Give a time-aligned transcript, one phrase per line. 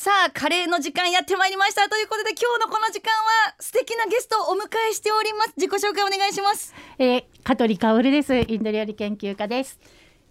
[0.00, 1.86] さあカレーの時間やってまいりました。
[1.90, 5.52] ということで今日のこの時間は素敵なゲストをお迎えしております。
[5.58, 6.72] 自己紹介お願いします。
[6.98, 8.34] えー、香取薫です。
[8.34, 9.78] インド料理研究家です。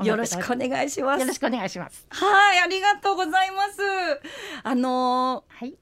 [0.03, 1.21] よろしくお願いします。
[1.21, 2.07] よろしくお願いします。
[2.09, 3.79] はいありがとうございます。
[4.63, 5.75] あのー、はい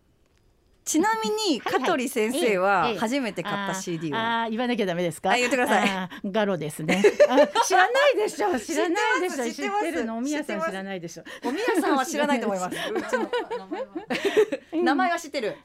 [0.88, 5.36] ちなみに香取先生は初めて買った CD は、ああ言わなきゃダメですか？
[5.36, 6.10] 言ってください。
[6.26, 7.04] ガロですね。
[7.68, 8.58] 知らないでしょ。
[8.58, 9.44] 知らないでしょ。
[9.46, 10.18] 知ってるの？
[10.18, 11.24] おみやさん知らないでしょ。
[11.44, 12.78] おみやさんは知らないと思います。
[14.82, 15.58] 名前は知ってる。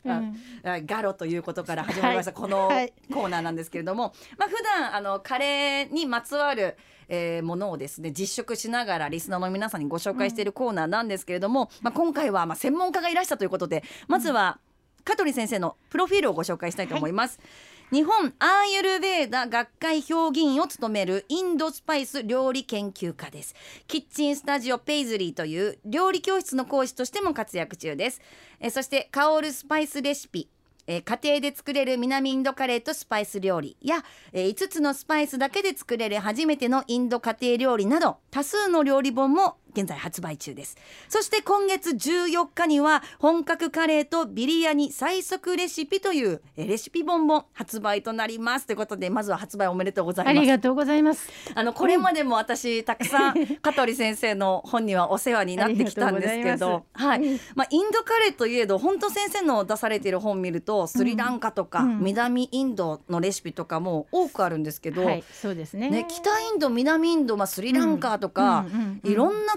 [0.64, 2.68] ガロということから始まりましたこの
[3.12, 6.77] コーナーなんですけれども、まあ普段あのカレーにまつわる
[7.08, 14.71] えー、ものをですね実食しながらリスナーの皆さんにご紹介しているコーナーなんですけれども、まあ今回はまあ専門家がいらしたということでまずは、うん
[15.05, 17.45] 香取先生のプロフィールをご紹介したいと思います、は
[17.92, 23.55] い、日本アーユルベーダ学会評議員を務めるインドスパイス料理研究家です。
[23.87, 28.23] キッチンスタジオペイズリーという料理教室の講師としても活躍中です。
[28.61, 30.48] えそして香るスパイスレシピ。
[30.87, 40.77] え、家庭で作れる南インドカレーとスパイス料理や、え、5つのスパイスだけで作れる初めてのインド家庭料理など多数の料理本も現在発売中です。
[41.09, 50.39] そして今月14日には本格カレーとビリヤニ最速レシピというレシピ本も発売となりますということでまずは発売おめでとうございます。
[50.39, 51.31] ありがとうございます。
[51.55, 57.41] あのこれまでも私たくさん香取先生の本にはお世話になってきたんですけどはい。
[57.55, 65.89] まあインドカレーといえど本当先生の出されている本見るとスリランカとか、南インドのレシピとかも多くあるんですけど、はい、そうですね。
[65.89, 68.67] ね北インド南インドまあスリランカとか、
[69.05, 69.55] いろんな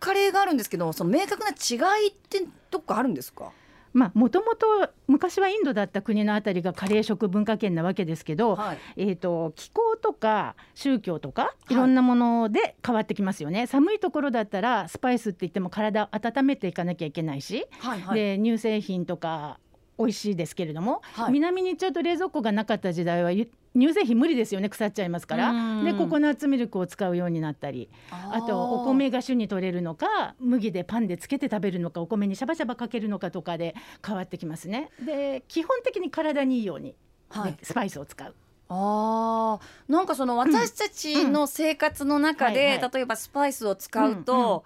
[0.00, 3.52] カレーがあるんですけどその明確な違いってどっかあるんですか？
[3.92, 4.66] まあもともと
[5.06, 11.74] 昔はインドだった国のあたりがカレー食文化圏なわけですけど、はい、えーと、気候とか宗教とかい。
[11.74, 19.58] ろんなもので変わってきますよね、はい、寒いところだったらスパイスって言っても体温めていかなきゃいけないし、はいはい、で乳製品とか
[19.98, 23.30] 美味しいですけれども、はい、南にちょっと冷蔵庫がなかった時代は
[23.76, 25.82] 乳製品無理ですよね腐っちゃいますから。
[25.84, 27.90] でココナッツミルクを使うようになったり。
[28.10, 34.90] あとお米が旬に取れるのか麦でパンでつけて食べるのかお米にシャバシャバかけるのかとかで変わってきますね。
[35.04, 36.94] で基本的に体にいいように、
[37.28, 38.34] はい、スパイスを使う。
[38.68, 44.60] あなんかその私たちの生活の中で、例えばスパイスを使うと、うんうん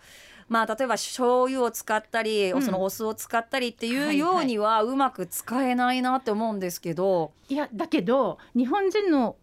[0.50, 7.30] まあ、例えば醤油を使ったり、うん、そのお酢を使ったりっていうようにはうまく使えないなって思うんですけど。
[7.48, 9.36] いやだけど日本人の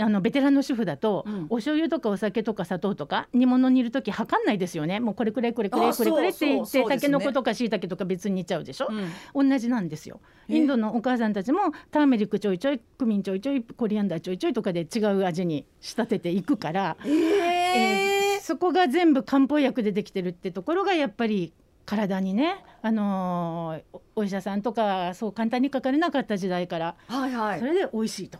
[0.00, 5.00] あのベテランの主婦だと、うん、お醤油とかお酒とか砂糖とか煮物にいる時測んないですよね。
[5.00, 8.88] もうこれくらいこれくらいこれくらいって言ってたけのことかしいたけとか別に煮ちゃうでしょ、
[9.34, 10.20] うん、同じなんですよ。
[10.48, 21.52] インドのお母さんたちもターメリックちょいちょいクミンちょいちょいコリアンダーちょいちょいとかで違う味に仕立てていくから、えー、えーそこが全部漢方薬でできてるってところがやっぱり
[21.84, 28.38] 体にね、あのー、お医者さんとかそう簡単にかかれなかった時代から、はいはい、それで美味しいと。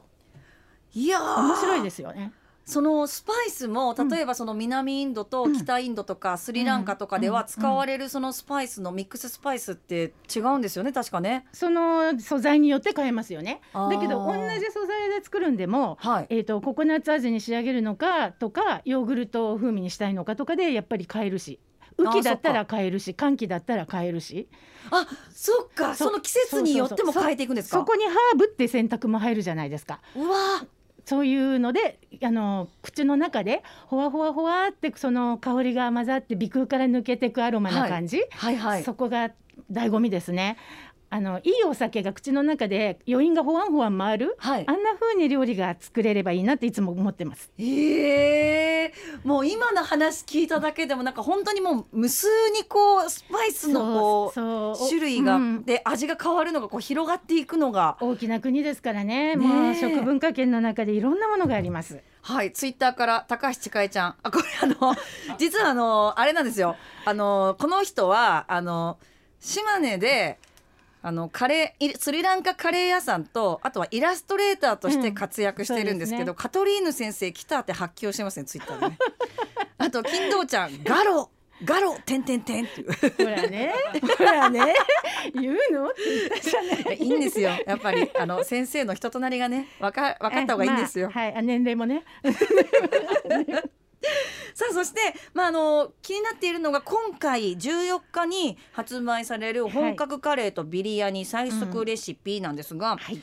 [0.95, 2.33] いや面白いですよね。
[2.69, 11.47] そのスパイスも例えばその南インドと北インドとかスリランカとかでは使われるそのスパイスのミックススパイスって違うんですよね確かね。
[11.53, 13.63] その素材によって変えますよね。
[13.73, 21.59] だけど同じ素材で作るんでも、はい、えーと、ココナッツ味に仕上げるのかとかヨーグルト風味にしたいのかとかでやっぱり変えるし。
[22.01, 24.47] 雨季だったら変えるし寒気だったら変えるし。
[24.91, 25.97] あそっか。
[25.97, 27.79] その季節によっても変えていくんですか？
[27.79, 30.01] そこにハーブって選択も入るじゃないですか。
[30.15, 30.65] うわ
[31.09, 39.31] そういうのであの口の中でほわほわほわってその香りが混ざって鼻腔から抜けていくアロマな感じ、はいはいはい、そこが
[39.73, 40.59] 醍醐味ですね。
[41.11, 47.51] あのいいお酒が口の中で余韻がほわんほわん回る、はい、あんな風に料理が作れればいいなっていつも思ってます。
[47.59, 48.93] えー、
[49.25, 57.97] もう今の話聞いただけでもなんか本当にもう無数にこうスパイスのこう種類が、うん、で味が変わるのがこう広がっていくのが。
[58.01, 59.37] 大きな国ですからね。
[59.37, 62.01] もう食文化圏の中でいろんなものがあります。
[62.21, 64.95] はい、ツイッターから高橋千佳恵ちゃん、あ、これあの
[65.39, 66.77] 実はあのあれなんですよ。
[67.07, 68.99] あのこの人はあの
[69.41, 70.39] 島根で
[71.01, 78.99] あのカレースリランカカレー屋さんとあとはイラストレーターとして活躍してるんですけど、うんね、カトリーヌ先生来たって発揮をしてますねツイッターでね。
[79.79, 81.31] あと金堂ちゃんガロ
[81.65, 82.93] ガロてんてんてんっていう。
[83.17, 83.75] ほらね。
[84.17, 84.75] ほらね。
[85.35, 85.93] 言うの？
[86.95, 87.51] いいんですよ。
[87.67, 91.43] やっぱりあの先生の人となりがねわか分かった方がいいんですよ、まあ、はい。
[91.43, 92.05] 年齢もね
[94.55, 95.01] さあそして、
[95.35, 103.21] まあ、あの気になっているのが今回14日に発売される本格カレーとビリヤニ最速レシピなんですが、はい、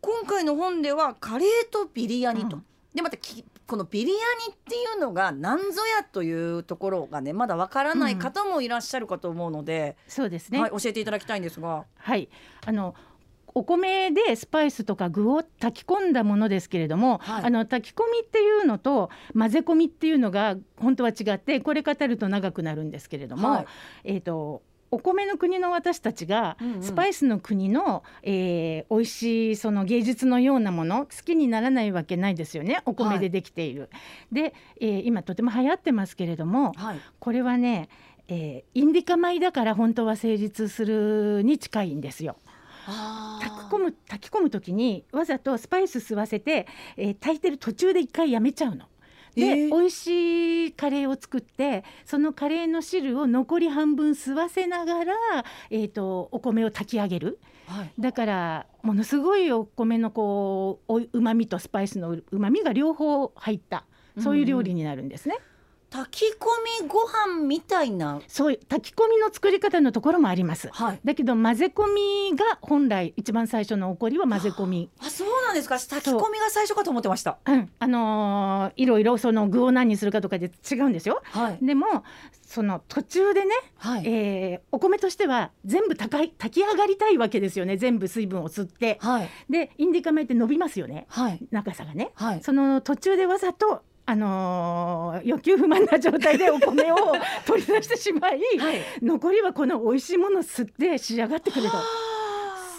[0.00, 2.64] 今回の本ではカレーとビリヤニと、うん、
[2.94, 3.18] でまた
[3.66, 11.84] このビリヤニっていうのが何ぞやというところがねまだわからない方もいらっしゃるかと思うので、うん、そうですね、はい、教えていただきたいんですが。
[11.98, 12.28] はい。
[12.64, 12.94] あの
[13.56, 23.66] お米でスパイスとか具を炊き込んだものですけれども、はい、あの炊き込みっていうのと混ぜ込みっていうのが本当は違ってこれ語ると長くなるんですけれども、はい、
[24.04, 24.60] えっ、ー、と
[24.90, 33.88] お米の国の私たちがスパイスの国の、えー、美味しいその芸術のようなもの好きにならないわけないですよねお米でできている。
[33.90, 33.98] は
[34.32, 37.88] い、で、えー、今とても流行ってますけれども、はい、これはね、
[38.28, 42.36] えー、インディカ米だから本当は成立するに近いんですよ。
[43.40, 46.66] 炊き込む炊き込む時にわざとスパイス吸わせて、
[46.96, 48.86] えー、炊いてる途中で一回やめちゃうの。
[49.34, 55.14] で、えー、美味しいカレーを作ってそのカレーの汁を残り半分吸わせながら、
[55.70, 63.84] えーと、お米を炊き上げる、はい、だからものすごいお米のこううまみとスパイスのうまみが両方入った。
[64.18, 65.36] そういう料理になるんですね。
[65.38, 65.55] うん
[65.96, 66.46] 炊き込
[66.82, 68.20] みご飯みたいな。
[68.28, 71.94] そう炊き込みの作り方のところもあります、はい、だけど混ぜ込
[72.30, 74.90] みが本来一番最初の起こりは混ぜ込み。
[75.00, 75.76] あそうなんですか。
[75.76, 77.38] 炊き込みが最初かと思ってました。
[77.46, 77.70] うん。
[77.78, 82.04] あのー、いろいろその具を何にするかとかで違うんですよ、はい、でも
[82.42, 87.76] その途中でね、はい、えー、お米としては全部高い炊き上がりたいわけですよね。
[87.76, 96.96] 全部水分を吸って、はい、でインディカ米って伸びますよね、はい、長さがね、はい、その途中でわざとあのー、欲求不満な状態でお米を
[97.44, 101.76] 取り出してしまい、 はい、残りはこの美味しいものを吸って仕上がってくると。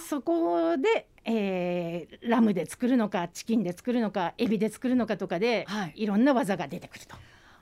[0.08, 7.18] そこで、えー、ラムで作るのかチキンで作るのかエビで作るのかとかで、はい、いろんな技が出てくると。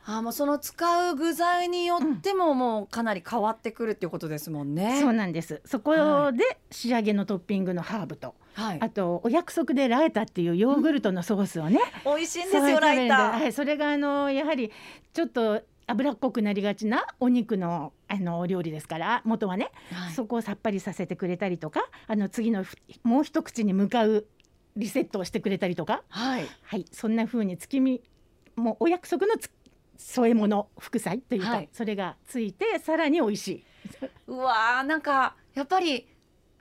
[0.07, 4.99] あもうその使う具材によってももうかなり変わってくるっていうことですもんね。
[5.01, 5.61] そうなんです。
[5.65, 13.31] そこで仕上げのトッピングのハーブと、はい、あとお約束でラエタっていうヨーグルトのソースをね、うん、美味しいんですよラエタ。
[13.31, 14.71] はい、それがあのやはり
[15.13, 22.63] ちょっと脂っこくなりがちなお肉のあのお料理ですから元はね、はい、そこをさっぱりさせてくれたりとかあの次の
[23.03, 24.25] もう一口に向かう
[24.75, 28.01] リセットをしてくれたりとか、はい、はい、そんな風に月見
[28.55, 29.33] もうお約束の
[29.97, 33.65] 添え物副菜というか、はい、それがついてさらに美味しい。
[34.27, 36.07] うわーなんかやっぱり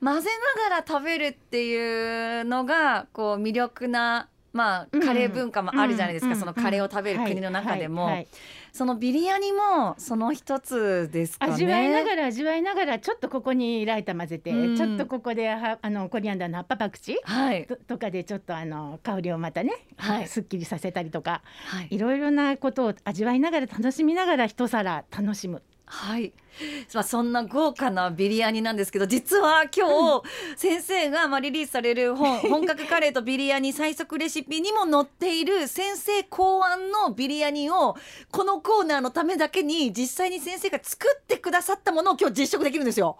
[0.01, 0.29] 混ぜ
[0.69, 8.25] ながら食べるっていうのがこう魅力なまあカレー文化もあるじゃないですか、うん、そのカレーを食べる国の中でも。
[8.73, 11.53] そのビリヤニもその一つですかね。
[11.53, 25.63] 味わいながら味わいながらちょっとここにライタ混ぜて、うん、ちょっとここではあのコリアンダーの葉っぱパクチー、はい、ととかでちょっとあの香りをまたね、はい、すっきりさせたりとか、はい、いろいろなことを味わいながら楽しみながら一皿楽しむ。
[25.87, 26.33] はい。
[26.93, 30.23] まあ、そんな豪華なビリヤニなんですけど実は今日
[30.57, 37.97] 先生がまあリリースされる本「本格カレーとビリヤニ最速レシピ」にも載っている先生考案のビリヤニを
[38.31, 43.17] このコーナーのためだけに実際に先生が作ってくださったものを今日実食できるんですよ。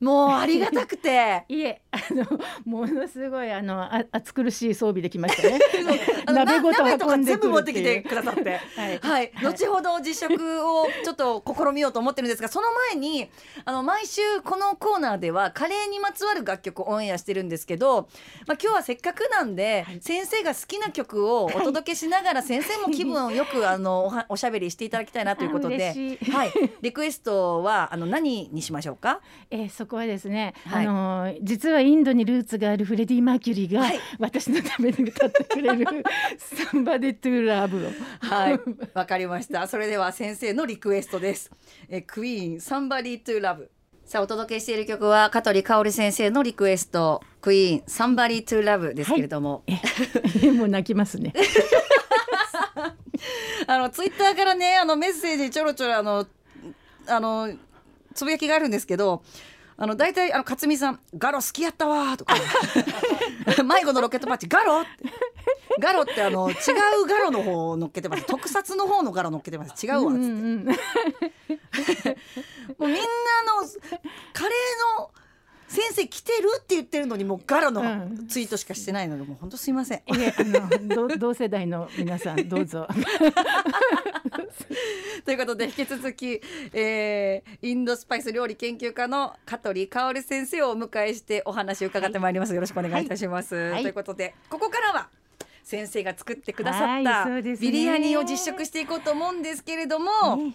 [0.00, 1.44] もうありがたくて。
[1.48, 2.24] いえあの
[2.64, 5.58] ものすごいあのあ暑苦しい装備できましたね。
[6.26, 8.60] 鍋ごと運んで全部持ってきてくださって。
[8.76, 13.30] はい、はい、後ほど実食をちょっと試みようと思ってるんですがその前に
[13.64, 18.08] あの毎週このコーナーではカレーにまつわる楽曲をオンエアしてるんですけど、
[18.46, 25.50] まあ、今日はせっかくなんで、はい、先生が好きな曲を お届けしながら、先生も気分をよくあのおおしゃべりしていただきたいなとい。
[25.50, 29.20] うことで、はい、リクエストはあの何にしましょうか、
[29.50, 36.04] えー、そこはですね、はい、あの実はインドにルーツがあるフレディ・マーキュリーが、はい、私のために歌ってくれる
[36.38, 37.90] 「Somebody to Love」を。
[38.20, 38.60] はい。
[38.94, 39.66] わかりました。
[39.66, 41.50] それでは先生のリクエストです。
[41.88, 51.32] えクイーン「Somebody to Love」さあお届けしている曲は香取薫先生のリクエスト「クイーン Somebody to Love」ですけれども、はい、もう泣きますね。
[53.66, 56.26] あのツイッターからねあのメッセージちょろちょろあの
[57.06, 57.52] あの
[58.14, 59.22] つぶやきがあるんですけど
[59.76, 62.34] あの大体あの勝美さん「ガロ好きやったわ」とか
[63.64, 64.90] 「迷子のロケットパッチガロ」って。
[65.78, 66.56] ガロってあの違う
[67.06, 68.26] ガロの方を乗っけてます。
[68.26, 69.86] 特撮の方のガロ乗っけてます。
[69.86, 70.72] 違うわっつって、うんうん、も
[72.80, 73.66] うみんなの
[74.32, 75.10] カレーの
[75.68, 77.82] 先生来てるって言ってるのにもうガラの
[78.28, 79.98] ツイートしかしてないので、もう本当すいません。
[79.98, 82.86] いえあの 同世代の皆さんどうぞ。
[85.24, 86.40] ということで引き続き、
[86.72, 95.10] えー、インドスパイス料理研究家の香取香先生をお迎えしてお話を伺ってまいります、はい、よろしくお願いいたします、はい、ということでここからは
[95.62, 100.54] 先生が作ってくださったビリヤニを実食していこうと思うんですけれども、今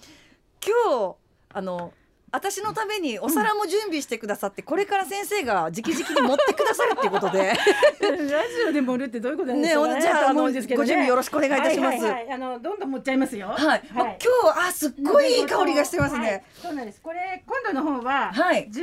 [1.11, 1.15] 日
[1.49, 1.93] あの
[2.35, 7.53] 私のためにお皿も準備してくださって、これから先生が直々に持ってくださるっていうことで。
[8.01, 10.01] ラジオで盛るってどういうことなんですかね。
[10.01, 13.47] じゃああの、ご準備よろしくお願いいたします、はいはいはい、あのどんどん持っちゃいますよ。
[13.47, 14.09] はい、はい、今
[14.53, 16.99] 日あすっごいいい香りがしてますね、そうなんです。
[17.01, 18.73] これ今度の方は18セン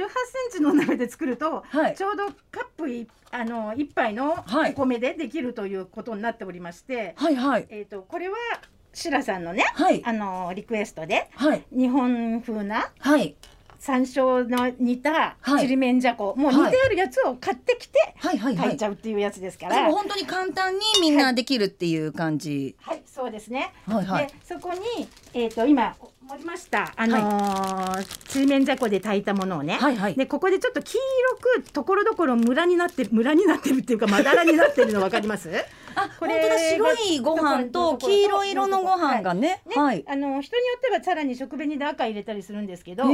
[0.52, 1.62] チの鍋で作ると、
[1.96, 8.36] ちょうどカップ一あの一杯のお米でできるということになっておりまして、はいはい、えっ、ー、とこれは
[8.92, 13.34] シラさんのね、はい、あのリクエストで、はい、日本風な、はい、
[13.78, 22.76] 山椒の煮たちりめんじゃこ、もう煮てあるやつを買ってきて炊いちゃうっていうやつですから、はいはい、本当に簡単にみんなできるっていう感じ。
[22.80, 25.96] はい、そうですね、はいはい、でそこに、えーと、今
[26.28, 35.50] 盛りましたあのーちりめんじゃこで炊いたものをね、はいはい、でここでちょっと黄色くところどころムラになってムラになってるっていうかまだらになってるの分かります？
[35.50, 35.60] あ
[36.18, 36.58] これ本当だ。
[36.58, 43.12] 白いご飯と黄色色のご飯がね、はい、あの人によってはさらに食紅で赤入れたりするんですけどあの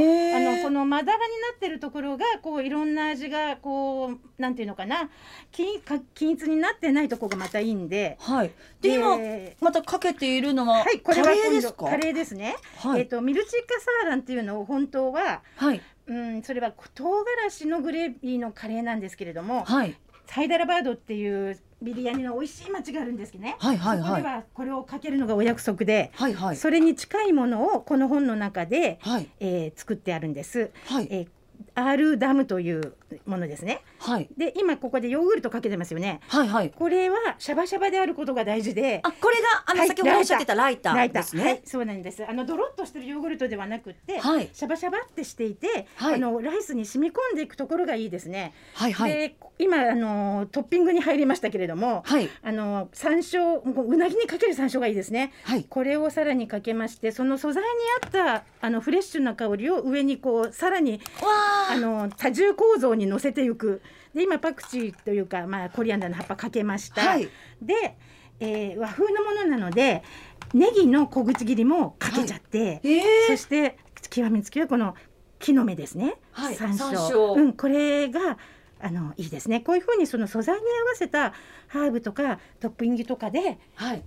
[0.63, 5.11] このまだらになってるところがこういろんな味がこうなんていうのかな。
[5.53, 5.81] 均
[6.15, 9.17] 均一になってないところがまたいいんで、はい、で今
[9.61, 11.85] またかけているのは、はい、これはカレーですか？
[11.87, 19.97] カレーですね、はい、えっ、ー、とミルチッカサーランっていうのを本当は、はい、うんそれは唐辛子のグレービーのカレーなんですけれども、はい、
[20.31, 30.71] ハイダラバードっていうビリヤニの美味しい町があるんですけどね、はいはいはい、そこではこれをかけるのがお約束で、はいはい、それに近いものをこの本の中で、はい、えー、作ってあるんです。
[30.87, 31.29] はい、えー
[31.79, 32.95] アールダムという
[33.25, 33.83] ものですね。
[34.01, 34.29] はい。
[34.37, 36.21] で今ここでヨーグルトかけてますよね。
[36.27, 36.71] はいはい。
[36.71, 39.01] これはシャバシャバであることが大事で。
[39.05, 41.45] あこれがあの、はい、先ほどおっしゃってたライターですね。
[41.45, 42.29] はい、そうなんです。
[42.29, 48.55] あのドロッとしてるヨーグルトではなくて、はい、シャバシャバってしていて、はい、あのライスに染み込んでいくところがいいですね。
[48.75, 49.13] はいはい。
[49.13, 52.29] で今あのトッピングに入りましたけれども、はい。
[52.43, 55.33] あの山椒うなぎにかける山椒がいいですね。
[55.45, 55.65] はい。
[55.65, 57.69] これをさらにかけまして、その素材に
[58.03, 63.83] 合ったあのフレッシュな香りを上にこうさらにあの多重構造に乗せていく。
[64.15, 67.29] で今パクチーというか、まあ、コリアンダーの葉っぱかけました、はい、
[67.61, 67.97] で、
[68.41, 70.03] えー、和風のものなので
[70.55, 72.81] ネギの小口切りもかけちゃって、はい。
[72.85, 73.79] えー、そして
[74.11, 74.95] 極めつきはこの
[75.39, 77.35] 木の芽ですね、はい、山椒。
[77.35, 78.39] うん、これが
[78.81, 79.61] あのいいですね。
[79.61, 81.33] こういうふうにその素材に合わせた
[81.69, 84.03] ハーブとかトッピングとかで、はい、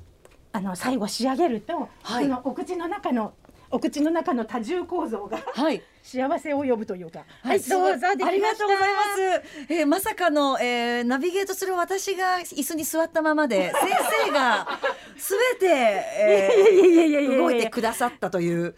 [0.54, 3.34] あの最後仕上げると、はい、そのお口の中の
[3.70, 7.26] お口の中の多重構造が、はい、幸せを呼ぶというか。
[7.42, 9.04] はい、どうぞありがとうございま
[9.40, 9.74] す。
[9.74, 13.92] えー、まさかの、えー、ナビゲートする私が椅子に座ったままで、 先
[14.26, 14.80] 生が
[15.18, 18.76] すべて、えー、動いてくださったという、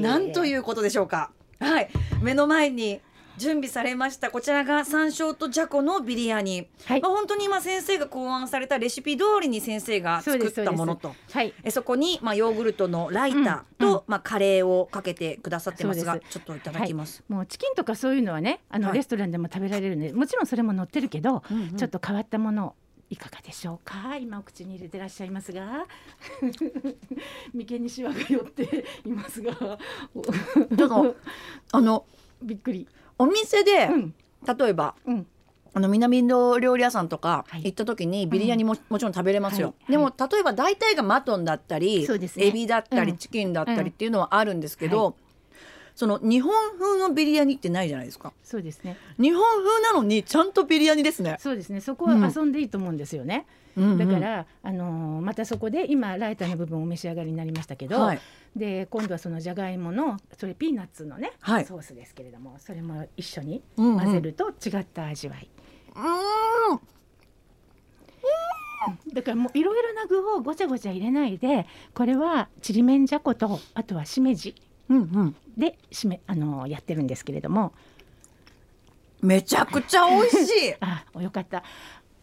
[0.00, 1.30] なんということでしょうか。
[1.60, 1.88] はい、
[2.22, 3.00] 目の前に
[3.36, 4.30] 準備されました。
[4.30, 11.14] こちらが山椒とじゃこのビリヤニ、はい、まあ、本当に今先生が考案されたレシピ通りに先生が作ったものと。
[11.28, 22.74] そ,、はい、えそこに、まあ、ヨーグルトのライターと、うん、まあ、カレーをかけてくださってますがちょっといただきます、はい、もうチキンとかそういうのはねあの、レストランでも食べられるんでもちろんそれも載ってるけど、うんうん、ちょっと変わったもの
[23.10, 24.16] いかがでしょうか？
[24.16, 25.86] 今お口に入れてらっしゃいますが。
[27.52, 29.78] 眉間にしわが寄っていますが。
[31.72, 32.06] あの
[32.42, 34.14] びっくりお店で、うん、
[34.46, 35.26] 例えば、うん、
[35.72, 45.14] あの南インド料理屋さんとか行った時にビリヤニも,、もちろん食べれますよ、はい、でも例えば大体がマトンだったり、ね、エビだったり、チキンだったりっていうのはあるんですけど、はい、
[45.96, 48.32] その日本風のビリヤニってないじゃないですか。
[48.42, 48.96] そうですね。
[49.18, 51.36] 日本風なのにちゃんとビリヤニですね。
[51.40, 51.80] そうですね。
[51.80, 58.20] そこは遊んでいいと思うんですよね、だから、あのー、またそこで今ライターの部分をお召し上がりになりましたけど、はい、
[58.54, 65.48] で今度はそのじゃがいものそれピーナッツのね、はい、ソースですけれどもそれも一緒に混ぜると違った味わい。
[65.96, 66.80] うん。
[69.14, 74.54] だからもういろいろな具をごちゃごちゃ入れないでこれはちりめんじゃことあとはしめじ
[75.56, 77.72] でしめ、あのやってるんですけれども。
[79.22, 80.74] めちゃくちゃ美味しい。
[80.80, 81.62] あよかった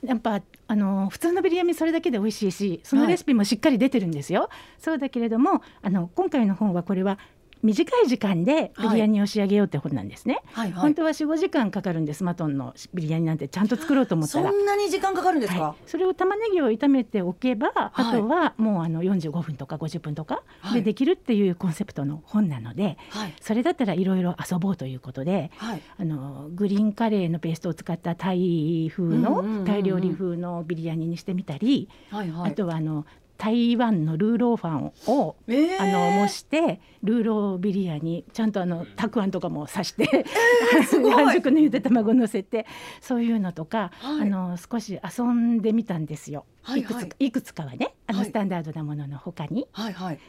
[0.04, 7.20] やっぱあの普通のビリヤニそれだけで美味しいしそのレシピもしっかり出てるんですよ、はい、そうだけれどもあの今回の本はこれは
[7.64, 10.72] 短い時間でビリヤニを仕上げようって本なんですね、はいはい。
[10.74, 14.52] はい、本当は45時間かかるんですマトンのビリヤニなんてちゃんと作ろうと思ったら。
[14.52, 22.98] そんなに時間かかるんですか、はい、それを玉ねぎを炒めておけば、あとはもうあの45分とか50分とかでできるっていうコンセプトの本なので、
[23.42, 25.52] それだったらいろいろ遊ぼうということで、
[25.98, 33.06] あのグリーンカレーのペーストを使ったタイ風の、タイ料理風のビリヤニにしてみたり、はいはい、あとはあの
[33.42, 42.68] 台湾のルーローファンを、えー、あの模してルーロービリヤにちゃんとあのたくあんとかも刺して、えー、半熟のゆで卵乗せて
[43.02, 49.68] そういうのとか、はい、あの少し遊んでみたんですよ、はいはい、いくついくつかはねあのスタンダードなもののほかに。
[49.72, 50.20] はいはい、っ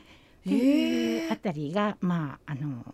[0.45, 2.85] ていうあたりがまああのうん、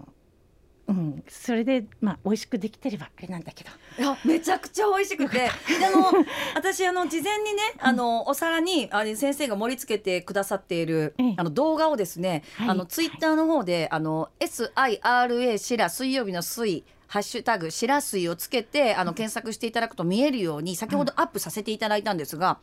[1.28, 3.70] それでまあ美味しくできてればあれなんだけど。
[3.98, 5.38] いやめちゃくちゃ美味しくて。
[5.38, 5.50] で
[5.84, 6.12] あの
[6.54, 22.58] 私あの事前にねあのお皿にあ先生が盛り付けてくださっている、あの動画をですね、はい、あのツイッターの方であの SIRA シラ水曜日の水ハッシュタグしらすいをつけてあの検索していただくと見えるように先ほどアップさせていただいたんですが、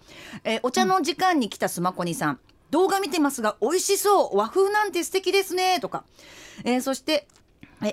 [0.45, 2.39] うん、えー、お茶の時間に来たスマコニさん
[2.71, 4.37] 動画見てますが美味しそう。
[4.37, 5.79] 和風なんて素敵ですね。
[5.79, 6.03] とか、
[6.63, 7.25] えー、そしてえ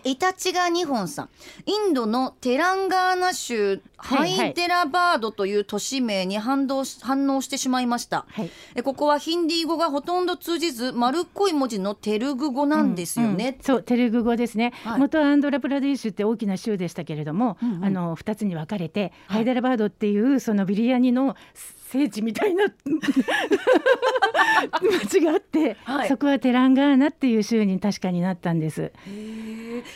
[0.04, 1.28] イタチガ2本さん。
[1.66, 13.54] インドのテランガーナ州ハイデラバードという都市名に反応し反応してしまいました、はい、えここはヒンディー語がほとんど通じず丸っこい文字のテルグ語なんですよね、うん。
[13.54, 21.36] うん、そうテルグ語ですね、はい、元アンドラプラディッシュって大きな州でしたけれども、うんうん、あの2つに分かれて、はい、ハイデラバードっていうそのビリヤニの
[21.92, 22.64] 聖地みたいな。
[25.04, 28.92] 町があって、はい、そこはテランガーナっていう州に確かになったんです。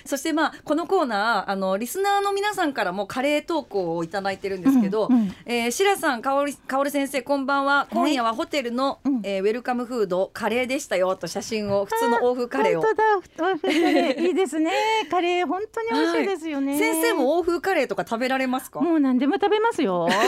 [0.05, 7.89] そしてまあこのコーナーあのリスナーの皆さんからもカレー投稿をいただいてるんですけど、うんうん、えー、白さんかおりかおる先生こんばんは。
[7.91, 12.83] 今夜はホテルの、はい、えー、ウェルカムフードカレーでしたよと写真を普通の欧風カレーを。
[12.83, 12.95] 本
[13.37, 13.59] 当だ。
[13.59, 14.73] カレーいいですね。
[15.11, 18.81] カレー本当に美味しいですよね、はい、先生も欧風カレーとか食べられますか？
[18.81, 20.09] もう何でも食べますよ。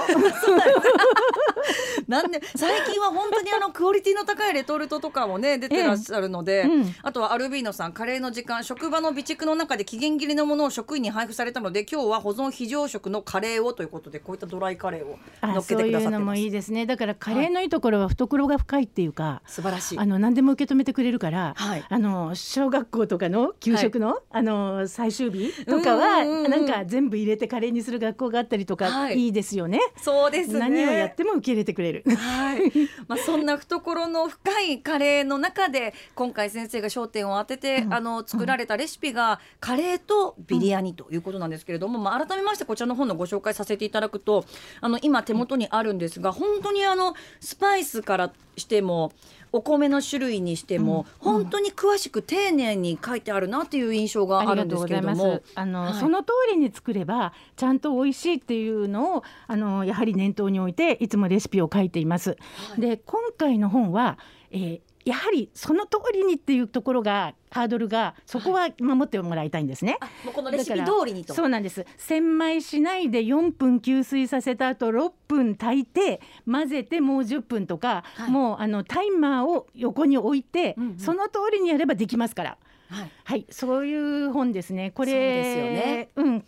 [2.08, 16.86] なんで最近は本当にあのクオリティの高いレトルトとかもね出てらっしゃるので、ええうん、あとはアルビーノさんカレーの時間職場の備蓄の中で期限切れのものを職員に配布されたので今日は保存非常食のカレーをということでこういったドライカレーを乗っけてくださってもいいですね。
[16.86, 19.98] だからカレーのいいところは懐が深いっていうか、はい、素晴らしい。
[19.98, 29.80] あの何でも受け止めてくれるから、はい、あの小学校とかの給食のはい、あの最終日とかはなんか全部入れてカレーにする学校があったりとか、い、いですよね。
[30.00, 32.04] そうです、ね、何をやっても受け入れてくれる。
[32.16, 32.60] はい。
[33.06, 44.44] まあそんな懐の深いカレーの中で今回先生が焦点を当てて、うん、あの作られたレシピがカレーとビリヤニということなんですけれども、まあ、改めましてこちらの本のご紹介させていただくと
[44.80, 49.12] あの今手元にあるんですが本当にあのスパイスからしても
[49.52, 55.42] お米の種類にしても、うん、本当に詳しく丁寧に書いてあるなっていう印象があるんですけれども。
[55.54, 62.30] あの、はい、その通りに作ればちゃんと美味しいっていうのをあのやはり念頭に置いていつもレシピを書いています。
[62.30, 62.36] は
[62.76, 64.18] い、で今回の本は、
[64.50, 69.96] えー、やはりその通りにっていうところがハードルがそこは守ってもらいたいんですね。
[70.02, 71.32] はい、もうこのレシピ通りにと。
[71.32, 71.86] そうなんです。
[71.96, 82.58] 千枚しないで4分吸水させた後6分炊いて混ぜてもう10分とか、はい、もうあのタイマーを横に置いて、うんうん、その通りにやればできますから。
[82.90, 84.90] はい、はい、そういう本ですね。
[84.90, 86.08] これですよね。
[86.16, 86.44] うん。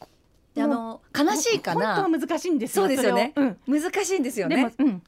[0.59, 1.95] あの悲しいかな。
[1.97, 2.83] 本当は難しいんですよ。
[2.83, 3.33] そうですよね。
[3.37, 4.73] うん、難しいんですよね。
[4.79, 5.03] うん、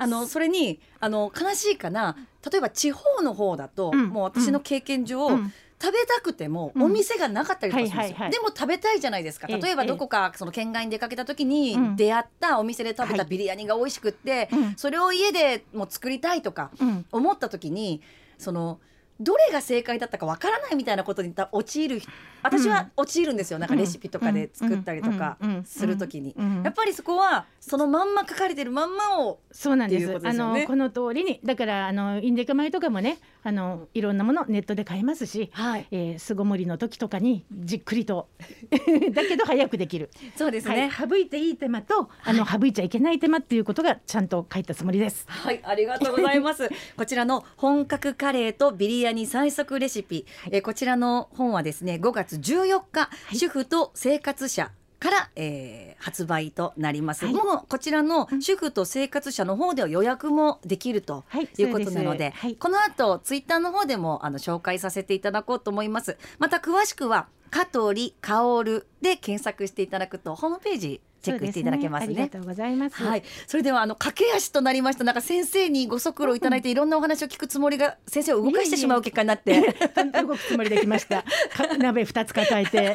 [0.00, 2.16] あのそれにあの悲しいかな
[2.50, 9.46] 例えば地方の方だと、うん、もう私の経験上、うん、食べたくてもお店がなかったりとかするんですよ、でも食べたいじゃないですか。
[9.46, 16.70] 例えばどこかその県外に出かけた時に出会ったお店で食べたビリヤニが美味しくって、それを家でも作りたいとか
[17.12, 18.00] 思った時に
[18.38, 18.80] その
[19.20, 22.02] どれが正解だったかわからないみたいなことに陥る
[22.42, 35.86] 私は陥るんですよ、なんかレシピとかで作ったりとかする時に、やっぱりそこはそのまんま書かれてるまんまをそうなんです、ね、あのこの通りにだからあのインデカ米とかもねあのいろんなものネットで買えますし、はい。
[35.90, 38.28] えー、巣ごもりの時とかにじっくりと
[39.12, 40.10] だけど早くできる。
[40.36, 45.24] そうですね、はい、省いていい手間とあの、省いちゃいけない手間っていうことがちゃんと書いたつもりです。
[45.28, 45.60] はい。
[45.64, 46.68] ありがとうございます。
[46.96, 54.70] こちらの本格カレーとビリヤニ最速レシピ、はい、えこちらの本はですね5月14日、はい、主婦と生活者
[55.00, 61.24] から、えー、発売となります、はい、もうこちらの主婦と生活者の方では予約もできると
[61.56, 66.18] いうことなのではい、この後ツイッターの方でもあの紹介させていただこうと思います。
[66.38, 72.14] また詳しくは香取薫で検索していただくとホームページチェックしていただけますね。
[72.14, 73.02] すねありがとうございます。
[73.02, 73.22] はい。
[73.46, 75.04] それではあの駆け足となりました。
[75.04, 79.74] なんか先生にご足労いただいていろんなお話を聞くつもりが先生を動かしてしまう結果になって、
[80.22, 81.24] 動くつもりできました。
[81.78, 82.94] 鍋二つ抱えて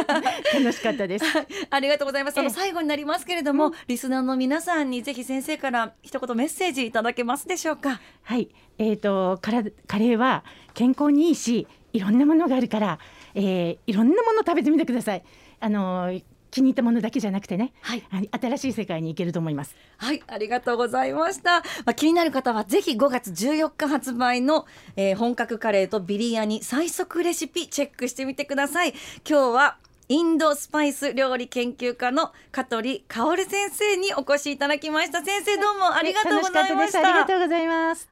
[0.54, 1.24] 楽しかったです。
[1.70, 2.38] ありがとうございます。
[2.38, 8.00] あの最後になりますけれども、リスナーの皆さんにぜひ先生から一言メッセージいただけますでしょうか？
[8.22, 8.48] はい。
[8.78, 12.98] えっ、ー、とカラカレーは健康にいいし、いろんなものがあるから、
[13.34, 15.22] えー、いろんなもの食べてみてください。
[15.60, 16.12] あの
[16.56, 19.76] 気に入ったものだけじゃなくてね、はい、新しい世界に行けると思います。
[19.98, 24.66] はいありがとうございました、まあ、気になる方はぜひ5月14日発売の、
[24.96, 28.94] えー、本格カレーとビリヤニ最速レシピチェックしてみてください。
[29.28, 29.76] 今日は
[30.08, 35.22] インドスパイス料理研究家の香取薫先生にお越しいただきました。
[35.22, 37.00] 先生どうもありがとうございました。
[37.00, 38.08] ありがとうございます